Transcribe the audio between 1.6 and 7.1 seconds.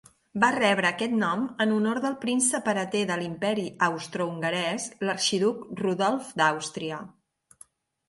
en honor del príncep hereter de l'Imperi austrohongarès, l'arxiduc Rodolf d'Àustria.